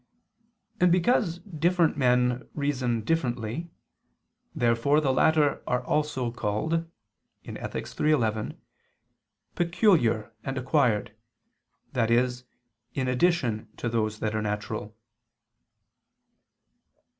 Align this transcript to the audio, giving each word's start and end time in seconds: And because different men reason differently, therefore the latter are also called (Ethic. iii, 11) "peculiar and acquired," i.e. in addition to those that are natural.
And 0.79 0.91
because 0.91 1.37
different 1.37 1.95
men 1.95 2.49
reason 2.55 3.01
differently, 3.01 3.69
therefore 4.55 4.99
the 4.99 5.13
latter 5.13 5.61
are 5.67 5.83
also 5.83 6.31
called 6.31 6.89
(Ethic. 7.45 7.87
iii, 8.01 8.09
11) 8.09 8.59
"peculiar 9.53 10.33
and 10.43 10.57
acquired," 10.57 11.15
i.e. 11.93 12.29
in 12.95 13.07
addition 13.07 13.69
to 13.77 13.87
those 13.87 14.17
that 14.21 14.33
are 14.33 14.41
natural. 14.41 14.97